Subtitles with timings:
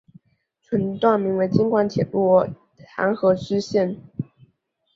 [0.63, 2.43] 全段名为京广铁路
[2.97, 4.01] 邯和支线。